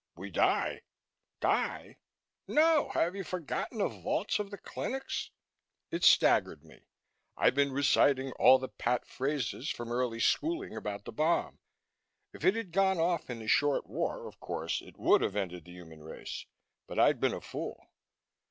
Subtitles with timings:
[0.15, 0.81] "We die!"
[1.41, 1.97] "Die?
[2.47, 2.89] No!
[2.89, 5.29] Have you forgotten the vaults of the clinics?"
[5.91, 6.87] It staggered me.
[7.37, 11.59] I'd been reciting all the pat phrases from early schooling about the bomb!
[12.33, 15.65] If it had gone off in the Short War, of course, it would have ended
[15.65, 16.47] the human race!
[16.87, 17.85] But I'd been a fool.